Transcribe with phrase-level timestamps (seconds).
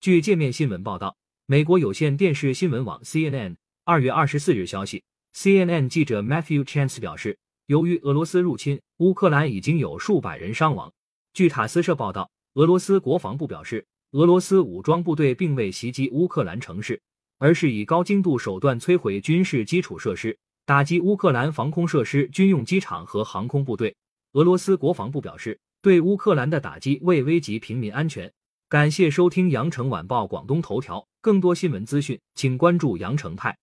[0.00, 1.14] 据界面新闻报道，
[1.44, 10.90] 美国有线电视新闻网 CNN 二月二十四日消息，CNN 记者 Matthew Chance 表示，由于俄罗斯入侵乌克兰，已经有数百人伤亡。
[11.34, 16.98] 据塔斯社报道，俄罗斯国防部表示，俄罗斯武装部队并未袭击乌克兰城市，
[17.36, 23.94] 而是以高精度手段摧毁军事基础设施，打击乌克兰防空设施、军用机场和航空部队。
[24.32, 28.32] 俄罗斯国防部表示，对乌克兰的打击未危及平民安全。
[28.70, 33.58] 感谢收听羊城晚报广东头条，更多新闻资讯，请关注羊城派。